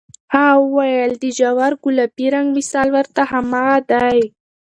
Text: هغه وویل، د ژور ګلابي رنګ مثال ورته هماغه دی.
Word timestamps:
هغه 0.33 0.55
وویل، 0.63 1.11
د 1.17 1.23
ژور 1.37 1.71
ګلابي 1.83 2.27
رنګ 2.35 2.47
مثال 2.57 2.87
ورته 2.95 3.21
هماغه 3.31 3.77
دی. 3.91 4.19